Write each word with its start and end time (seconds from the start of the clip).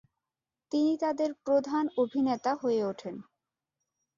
তিনি 0.71 0.93
তাদের 0.97 1.29
প্রধান 1.45 1.85
অভিনেতা 1.97 2.51
হয়ে 2.55 2.81
ওঠেন। 2.83 3.15